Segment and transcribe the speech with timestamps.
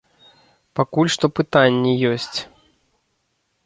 [0.79, 2.39] Пакуль што пытанні ёсць.